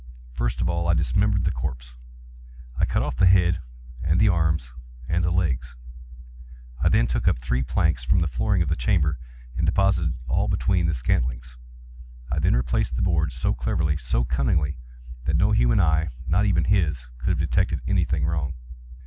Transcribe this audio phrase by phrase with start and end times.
[0.33, 1.95] First of all I dismembered the corpse.
[2.75, 3.61] I cut off the head
[4.03, 4.73] and the arms
[5.07, 5.75] and the legs.
[6.83, 9.19] I then took up three planks from the flooring of the chamber,
[9.55, 11.55] and deposited all between the scantlings.
[12.31, 14.79] I then replaced the boards so cleverly, so cunningly,
[15.25, 18.55] that no human eye—not even his—could have detected any thing wrong.